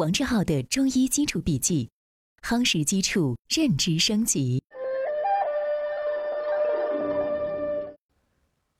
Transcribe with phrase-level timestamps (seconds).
[0.00, 1.90] 王志浩的中医基础笔记，
[2.40, 4.64] 夯实基础，认知升级。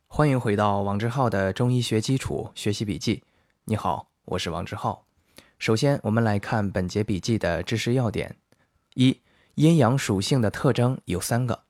[0.07, 3.23] 欢迎回到王志浩的中医学基础学习笔记。
[3.67, 5.05] 你好，我是王志浩。
[5.59, 8.39] 首先，我们来看本节笔记的知识要点：
[8.95, 9.21] 一、
[9.57, 11.65] 阴阳属性的特征有三个：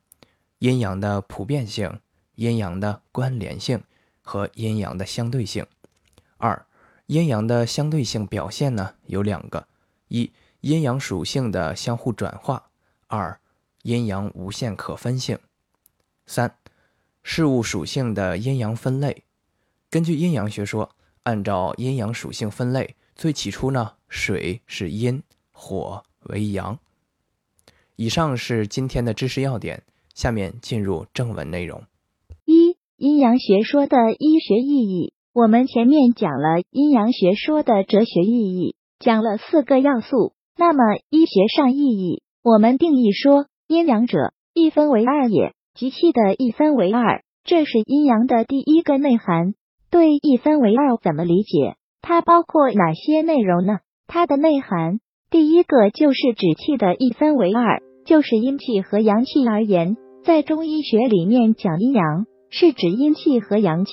[0.60, 1.98] 阴阳的普遍性、
[2.36, 3.82] 阴阳的关联性
[4.20, 5.66] 和阴阳的相对性。
[6.36, 6.64] 二、
[7.10, 9.66] 阴阳的相对性表现呢有两个：
[10.06, 10.30] 一、
[10.60, 12.70] 阴阳属性的相互转化；
[13.08, 13.40] 二、
[13.82, 15.36] 阴阳无限可分性。
[16.26, 16.54] 三、
[17.24, 19.24] 事物属性的阴阳分类。
[19.90, 20.88] 根据阴阳学说，
[21.24, 25.20] 按照阴阳属性分类，最起初呢，水是阴，
[25.50, 26.78] 火为阳。
[27.96, 29.82] 以上是今天的知识要点，
[30.14, 31.82] 下面进入正文内容。
[32.44, 35.12] 一、阴阳学说的医学意义。
[35.32, 40.32] 我们前面讲了阴阳学说的哲学意义，讲了四个要素。
[40.58, 49.54] 那么医学上意义，我们定义说，阴阳者，一分为二也，即气的一分为二，这是阴阳的第一个内涵。
[49.88, 51.76] 对一分为二怎么理解？
[52.02, 53.78] 它包括哪些内容呢？
[54.08, 54.98] 它的内涵，
[55.30, 63.92] 第一个就是指气的一分为二，就是阴气和阳气而言，在中医学里面讲阴阳，是指阴气和阳气。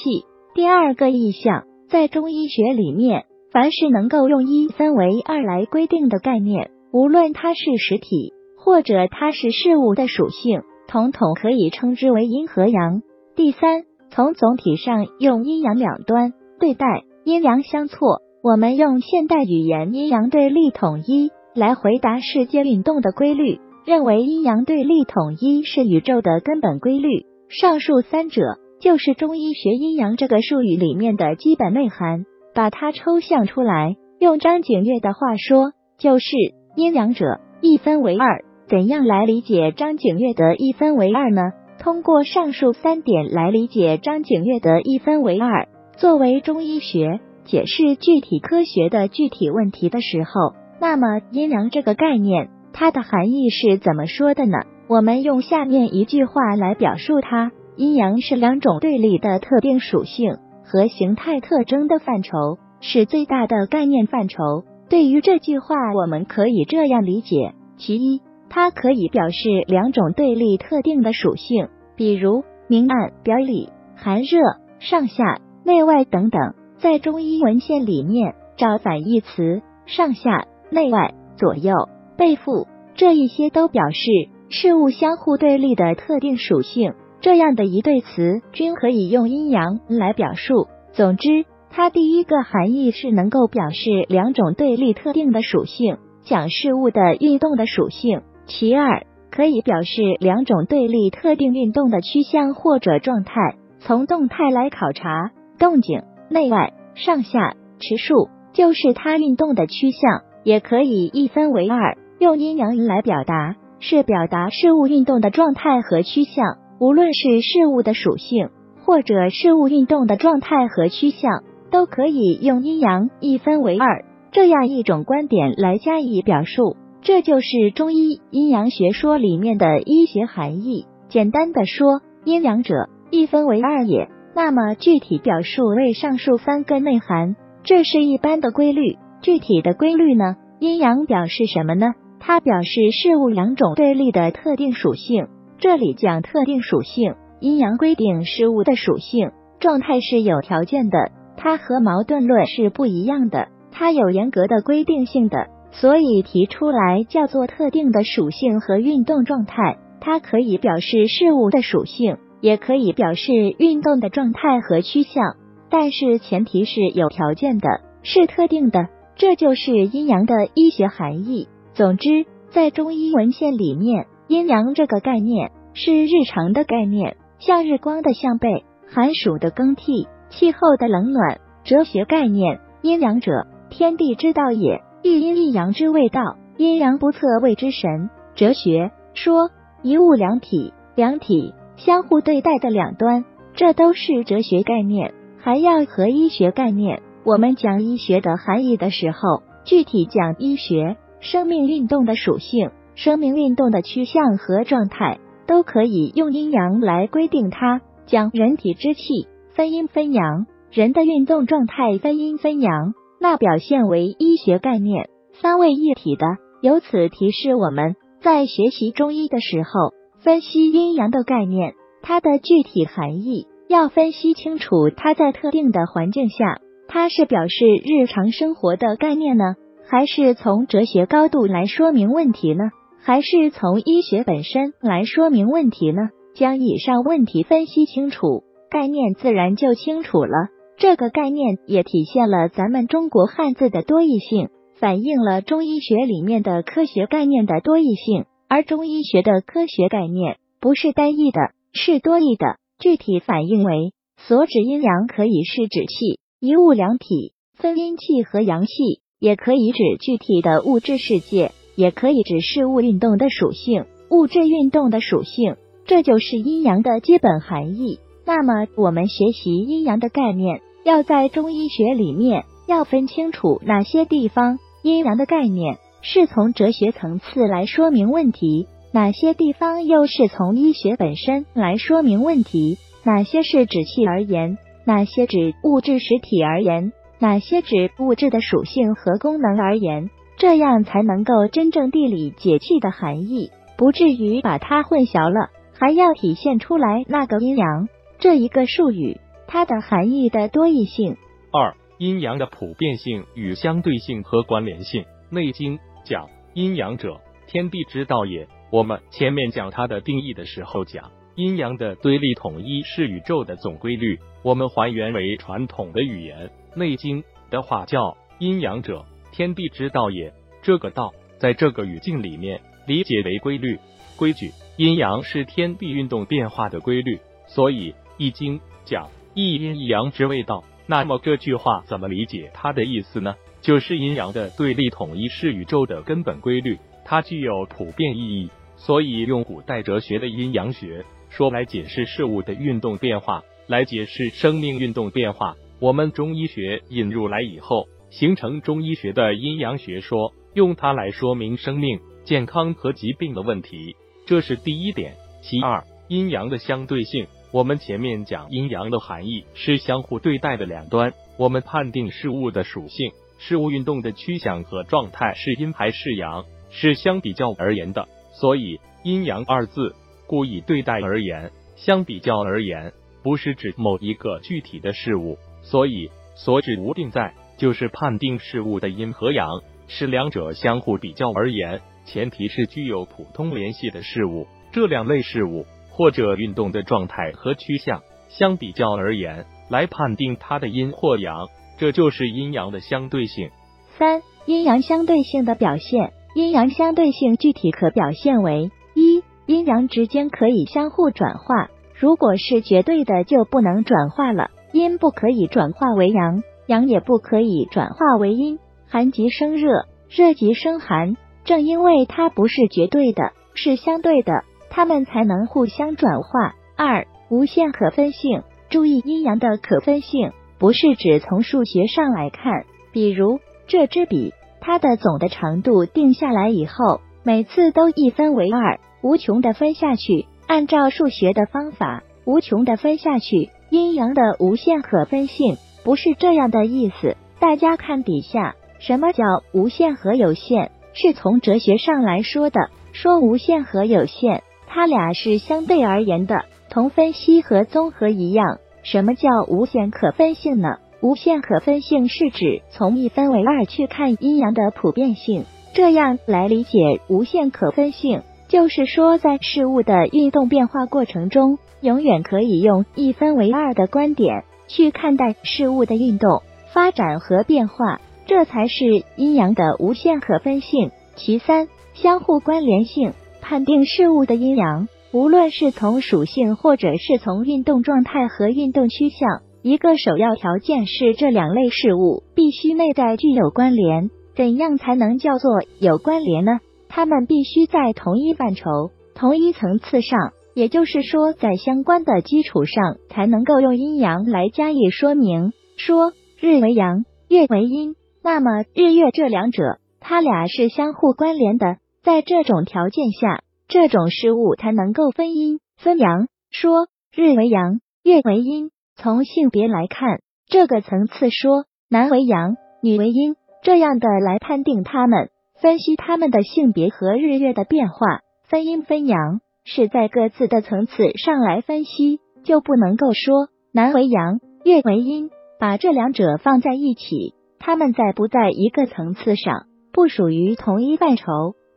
[0.58, 13.04] 第二个意象，在中医学里面，凡是能够用一分为二来规定的概念，无论它是实体或者它是事物的属性，统统可以称之为阴和阳。
[13.36, 18.24] 第三，从总体上用阴阳两端对待，阴阳相错。
[18.42, 27.28] 我们用现代语言阴阳对立统一来回答世界运动的规律，认为阴阳对立统一是宇宙的根本规律。
[27.48, 28.42] 上述三者。
[28.80, 36.28] 就是中医学阴阳这个术语里面的基本内涵，把它抽象出来，用张景岳的话说，就是
[36.76, 38.44] 阴阳者一分为二。
[38.68, 41.42] 怎样来理解张景岳的一分为二呢？
[41.80, 45.68] 通过上述三点来理解张景岳的一分为二。
[45.96, 54.58] 作为中医学解释具体科学的具体问题的时候，那么阴阳这个概念，它的含义是怎么说的呢？
[54.88, 57.52] 我们用下面一句话来表述它。
[57.78, 64.64] 阴阳是两种对立的特定属性和形态特征的范畴，是最大的概念范畴。
[64.90, 74.40] 对于这句话，我们可以这样理解：其一，它可以表示两种对立特定的属性，比如明暗、表里、寒热、
[74.80, 76.56] 上下、内外等等。
[76.80, 81.74] 在中医文献里面找反义词，上下、内外、左右、
[82.18, 84.10] 背负这一些都表示
[84.50, 86.94] 事物相互对立的特定属性。
[87.20, 90.68] 这样的一对词均可以用阴阳来表述。
[90.92, 103.34] 总之，它第一个含义是能够表示两种对立特定的属性，讲事物的运动的属性；其二，可以表示两种对立特定运动的趋向或者状态。
[103.80, 110.22] 从动态来考察，动静、内外、上下、持数，就是它运动的趋向。
[110.44, 116.58] 也可以一分为二，用阴阳来表达，是表达事物运动的状态和趋向。
[116.80, 118.50] 无论是事物的属性，
[118.86, 126.78] 或者事物运动的状态和趋向，都可以用阴阳一分为二这样一种观点来加以表述。
[127.02, 130.86] 这就是中医阴阳学说里面的医学含义。
[131.10, 134.10] 简单的说，阴阳者一分为二也。
[134.36, 138.98] 那么具体表述为上述三个内涵，这是一般的规律。
[139.22, 140.36] 具体的规律呢？
[140.60, 141.94] 阴阳表示什么呢？
[142.20, 145.28] 它表示事物两种对立的特定属性。
[145.60, 159.80] 这里讲特定属性，阴阳规定事物的属性状态是有条件的，它和矛盾论是不一样的，它有严格的规定性的，所以提出来叫做特定的属性和运动状态。
[160.00, 165.38] 它可以表示事物的属性，也可以表示运动的状态和趋向，
[165.72, 167.68] 但是前提是有条件的，
[168.04, 171.48] 是特定的，这就是阴阳的医学含义。
[171.74, 174.06] 总之，在中医文献里面。
[174.28, 181.40] 阴阳这个概念是日常的概念，向日光的向背，寒暑的更替，气候的冷暖。
[181.64, 188.10] 哲学概念，阴阳者，天地之道也，一阴一阳之谓道，阴阳不测谓之神。
[188.36, 189.50] 哲学说
[189.82, 195.14] 一物两体，两体相互对待的两端，这都是哲学概念。
[195.40, 202.72] 还要和医学概念，我们讲医学的含义的时候，具体讲医学，生命运动的属性。
[202.98, 207.80] 生命运动的趋向和状态都可以用阴阳来规定它。
[208.08, 215.10] 讲人体之气分阴分阳，人的运动状态分阴分阳，那表现为医学概念。
[215.42, 216.26] 三位一体的。
[216.60, 224.90] 由此提示我们在学习中医的时候，分析阴阳的概念，它的具体含义要分析清楚。
[224.90, 229.54] 它在特定的环境下，它是表示日常生活的概念呢，
[229.88, 232.72] 还是从哲学高度来说明问题呢？
[233.08, 236.10] 还是从医学本身来说明问题呢？
[236.36, 240.50] 将以上问题分析清楚，概念自然就清楚了。
[240.78, 248.26] 这个概念也体现了咱们中国汉字的多义性，反映了中医学里面的科学概念的多义性。
[248.50, 251.40] 而中医学的科学概念不是单一的，
[251.72, 252.58] 是多义的。
[252.78, 258.74] 具体反映为所指阴阳，可以是指气，一物两体，分阴气和阳气，
[259.18, 265.56] 也可以指具体的物质世界，也可以指事物运动的属性，物质运动的属性。
[265.86, 268.00] 这就是阴阳的基本含义。
[268.26, 295.50] 那么，我们学习阴阳的概念，要在中医学里面要分清楚哪些地方阴阳的概念是从哲学层次来说明问题，哪些地方又是从医学本身来说明问题，哪些是指气而言，哪些指物质实体而言，哪些指物质的属性和功能而言，这样才能够真正地理解气的含义，不至于把它混淆了。
[295.80, 297.88] 还要体现出来那个阴阳
[298.20, 301.18] 这一个术语它的含义的多义性。
[301.52, 305.04] 二、阴阳的普遍性与相对性和关联性。
[305.30, 308.48] 《内经》讲阴阳者，天地之道也。
[308.72, 314.20] 我们前面讲它的定义的时候讲，阴阳的对立统一是宇宙的总规律。
[314.44, 319.06] 我们还原为传统的语言，《内经》的话叫阴阳者，
[319.38, 320.34] 天地之道也。
[320.64, 323.78] 这个道在这个语境里面理解为规律、
[324.16, 324.52] 规矩。
[324.78, 330.64] 阴阳是天地运动变化的规律，所以《易经》讲一阴一阳之谓道。
[330.88, 333.36] 那么这句话怎么理解它的意思呢？
[333.62, 338.50] 就是阴阳的对立统一是宇宙的根本规律，它具有普遍意义。
[338.76, 345.56] 所以用古代哲学的阴阳学说来解释事物的运动变化，来解释生命运动变化。
[345.80, 353.96] 我们中医学引入来以后，形成中医学的阴阳学说，用它来说明生命、健康和疾病的问题。
[354.26, 355.16] 这是第一点。
[355.42, 357.28] 其二，阴阳的相对性。
[357.52, 361.14] 我们前面讲阴阳的含义是相互对待的两端。
[361.38, 368.08] 我们判定事物的属性、事物运动的趋向和状态是阴还是阳，是相比较而言的。
[368.34, 369.96] 所以，阴阳二字
[370.28, 372.92] 故以对待而言，相比较而言，
[373.24, 375.38] 不是指某一个具体的事物。
[375.62, 379.50] 所以，所指无定在，就是判定事物的阴和阳
[379.88, 381.82] 是两者相互比较而言。
[382.06, 393.50] 前提是具有普通联系的事物，这两类事物或者运动的状态和趋向相比较而言，来判定它的阴或阳，这就是阴阳的相对性。
[393.98, 411.18] 三、阴阳相对性的表现，阴阳相对性具体可表现为：一、阴阳之间可以相互转化，如果是绝对的就不能转化了，阴不可以转化为阳，阳也不可以转化为阴，寒即生热，热即生寒。
[411.46, 416.56] 正因为它不是绝对的，是相对的，它们才能互相转化。
[416.76, 418.44] 二、无限可分性。
[418.70, 430.26] 注意，阴阳的可分性不是指从数学上来看，比如这支笔，它的总的长度定下来以后，每次都一分为二，无穷的分下去。
[430.48, 433.52] 按照数学的方法，无穷的分下去。
[433.70, 437.16] 阴阳的无限可分性不是这样的意思。
[437.40, 440.72] 大家看底下，什么叫无限和有限？
[440.92, 442.60] 是从哲学上来说的，
[442.92, 448.58] 说无限和有限，它俩是相对而言的，同分析和综合一样。
[448.84, 450.80] 什么叫无限可分性呢？
[451.02, 466.44] 无限可分性是指从一分为二去看阴阳的普遍性，这样来理解无限可分性，就是说在事物的运动变化过程中，永远可以用一分为二的观点去看待事物的运动、
[466.74, 468.02] 发展和变化。
[468.26, 470.92] 这才是阴阳的无限可分性。
[471.16, 473.14] 其三，相互关联性。
[473.42, 484.10] 判定事物的阴阳，无论是从属性或者是从运动状态和运动趋向，一个首要条件是这两类事物必须内在具有关联。
[484.36, 486.60] 怎样才能叫做有关联呢？
[486.90, 495.54] 它们必须在同一范畴、同一层次上，也就是说，在相关的基础上，才能够用阴阳来加以说明。
[495.78, 497.96] 说日为阳，月为阴。
[498.24, 506.28] 那么日月这两者，它俩是相互关联的，在这种条件下，这种事物才能够分阴分阳。
[506.50, 508.72] 说日为阳，月为阴。
[508.96, 515.30] 从性别来看，这个层次说男为阳，女为阴，这样的来判定他们，
[515.62, 531.26] 分析他们的性别和日月的变化，分阴分阳，是在各自的层次上来分析，就不能够说男为阳，月为阴，把这两者放在一起，它们在不在一个层次上，不属于同一范畴，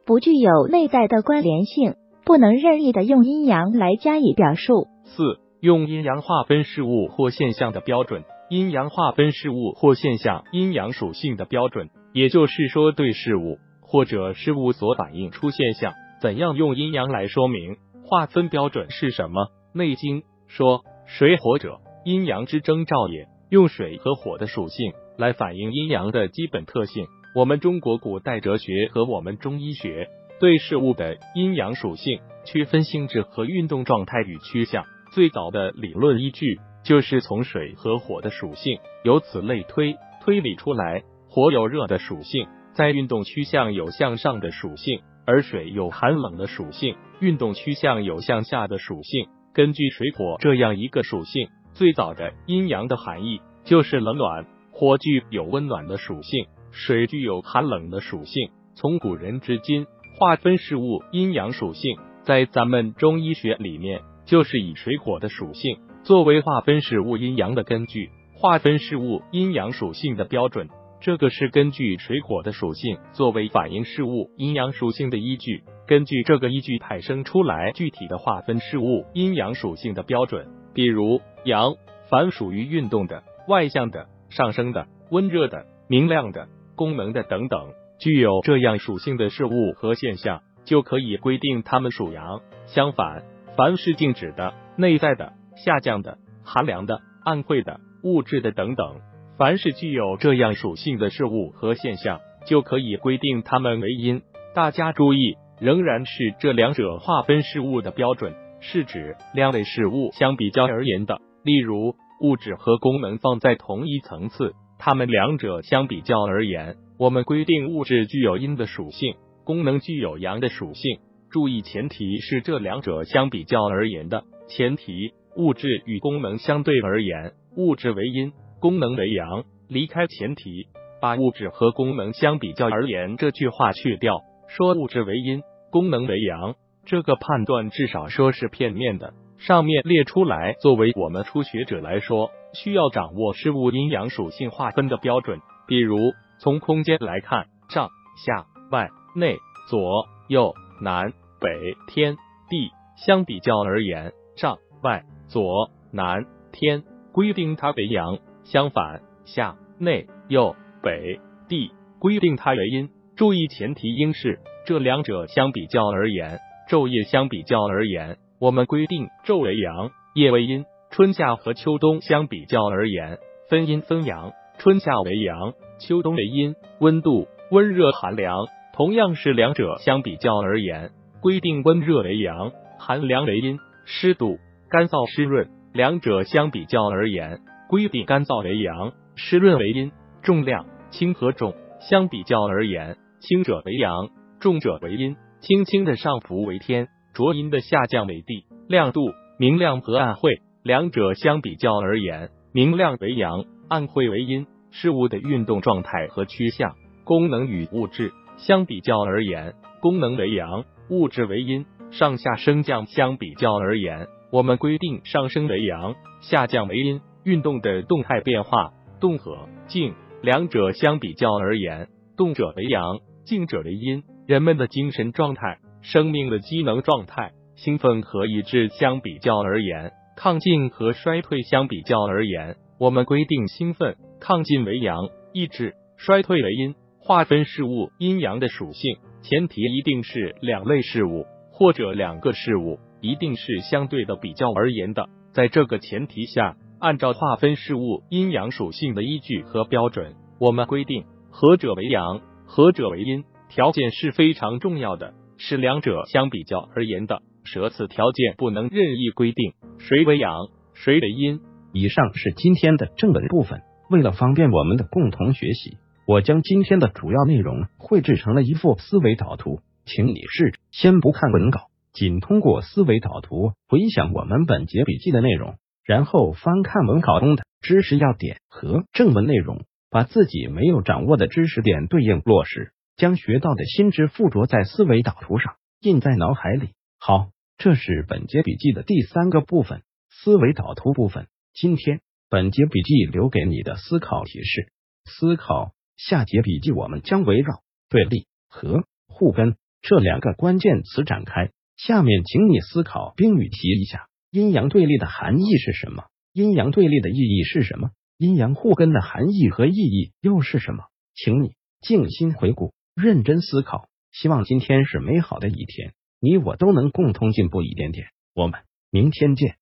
[0.06, 1.94] 不具有内在的关联性，
[2.24, 4.86] 不能任意的用阴阳来加以表述。
[5.06, 8.22] 四、用阴阳划分事物或现象的标准。
[8.50, 17.76] 阴阳划分事物或现象阴阳属性的标准，也就是说，对事物或者事物所反映出现象，怎样用阴阳来说明？
[18.04, 19.44] 划分标准是什么？
[19.72, 27.06] 《内经》说：“水火者，阴阳之征兆也。”用水和火的属性来反映阴阳的基本特性。
[27.34, 30.08] 我们中国古代哲学和我们中医学
[30.38, 36.60] 对事物的阴阳属性区分性质和运动状态与趋向，最早的理论依据。
[36.82, 49.28] 就是从水和火的属性，由此类推，推理出来，火有热的属性，在运动趋向有向上的属性，而水有寒冷的属性，运动趋向有向下的属性。
[49.54, 58.50] 根据水火这样一个属性，最早的阴阳的含义就是冷暖，火具有温暖的属性，水具有寒冷的属性。
[58.74, 59.86] 从古人至今，
[60.18, 65.78] 划分事物阴阳属性，在咱们中医学里面，就是以水火的属性。
[66.02, 70.68] 作为划分事物阴阳的根据，划分事物阴阳属性的标准，
[71.00, 80.46] 这个是根据水火的属性作为反映事物阴阳属性的依据，根据这个依据派生出来具体的划分事物阴阳属性的标准。
[80.74, 81.74] 比如阳，
[82.10, 92.42] 凡属于运动的、外向的、上升的、温热的、明亮的、功能的等等，具有这样属性的事物和现象，就可以规定它们属阳。
[92.66, 93.24] 相反，
[93.56, 95.32] 凡是静止的、内在的。
[95.56, 99.00] 下降的、寒凉的、暗晦的、物质的等等，
[99.40, 104.20] 凡是具有这样属性的事物和现象，就可以规定它们为阴。
[104.54, 111.22] 大家注意，仍然是这两者划分事物的标准，是指两类事物相比较而言的。
[111.42, 120.98] 例如，物质和功能放在同一层次，它们两者相比较而言，我们规定物质具有阴的属性，功能具有阳的属性。
[121.30, 125.14] 注意，前提是这两者相比较而言的前提。
[125.34, 129.44] 物质与功能相对而言，物质为阴，功能为阳。
[129.68, 130.68] 离开前提，
[131.00, 139.14] 把物质和功能相比较而言这句话去掉，说物质为阴，功能为阳，这个判断至少说是片面的。
[139.38, 145.40] 上面列出来，作为我们初学者来说，需要掌握事物阴阳属性划分的标准。
[145.66, 145.96] 比如
[146.38, 147.88] 从空间来看，上
[148.26, 149.36] 下外内
[149.68, 150.52] 左右
[150.82, 151.48] 南北
[151.86, 152.16] 天
[152.48, 155.04] 地相比较而言，上外。
[155.28, 162.88] 左南天规定它为阳，相反下内右北地规定它为阴。
[163.16, 170.64] 注意前提应是这两者相比较而言，昼夜相比较而言，我们规定昼为阳，夜为阴。
[170.90, 173.18] 春夏和秋冬相比较而言，
[173.48, 176.54] 分阴分阳，春夏为阳，秋冬为阴。
[176.80, 183.58] 温度温热寒凉，同样是两者相比较而言，规定温热为阳，寒凉为阴。
[183.84, 184.38] 湿度。
[184.68, 187.40] 干燥湿润，两者相比较而言，
[187.70, 189.92] 规定干燥为阳，湿润为阴。
[190.24, 194.08] 重量轻和重相比较而言，轻者为阳，
[194.40, 195.16] 重者为阴。
[195.38, 198.44] 轻轻的上浮为天，浊阴的下降为地。
[198.66, 204.48] 亮度明亮和暗晦，两者相比较而言，明亮为阳，暗晦为阴。
[204.72, 206.74] 事物的运动状态和趋向，
[207.04, 211.64] 功能与物质相比较而言，功能为阳，物质为阴。
[211.92, 214.08] 上下升降相比较而言。
[214.32, 217.00] 我们规定上升为阳，下降为阴。
[217.24, 224.02] 运动的动态变化，动和静两者相比较而言，动者为阳，静者为阴。
[224.26, 236.74] 人们的精神状态、生命的机能状态、兴奋和抑制相比较而言，亢进和衰退相比较而言，我们规定兴奋、亢进为阳，抑制、衰退为阴。
[237.02, 242.78] 划分事物阴阳的属性，前提一定是两类事物或者两个事物。
[243.00, 253.24] 一定是相对的比较而言的，在这个前提下，按照划分事物阴阳属性的依据和标准，我们规定何者为阳，何者为阴。
[253.50, 257.20] 条件是非常重要的，是两者相比较而言的。
[257.44, 261.40] 舍此条件不能任意规定谁为阳，谁为阴。
[261.72, 262.86] 以上是今天的。
[262.96, 263.60] 正文部分。
[263.90, 264.86] 为了方便我们的。
[264.90, 266.88] 共同学习，我将今天的。
[266.88, 271.68] 主要内容绘制成了一幅思维导图，请你试着先不看文稿。
[271.92, 275.20] 仅通过思维导图回想我们本节笔记的。
[275.20, 275.56] 内容，
[275.90, 286.74] 然后翻看文稿中的知识要点和正文内容，把自己没有掌握的知识点对应落实，将学到的新知附着在思维导图上，印在脑海里。
[287.00, 291.26] 好，这是本节笔记的第三个部分——思维导图部分。
[291.54, 294.70] 今天本节笔记留给你的思考提示：
[295.06, 295.72] 思考。
[295.96, 301.50] 下节笔记我们将围绕对立和互根这两个关键词展开。
[301.76, 306.04] 下面请你思考并语题一下：阴阳对立的含义是什么？
[306.32, 307.90] 阴阳对立的意义是什么？
[308.16, 310.84] 阴阳互根的含义和意义又是什么？
[311.14, 313.88] 请你静心回顾，认真思考。
[314.12, 318.06] 希望今天是美好的一天，你我都能共同进步一点点。
[318.34, 318.60] 我们
[318.90, 319.56] 明天见。